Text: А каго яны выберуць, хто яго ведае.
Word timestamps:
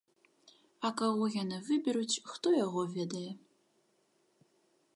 А 0.87 0.89
каго 1.01 1.25
яны 1.43 1.59
выберуць, 1.67 2.21
хто 2.31 2.47
яго 2.65 2.81
ведае. 2.97 3.29